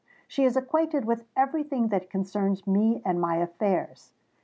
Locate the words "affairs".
3.35-4.13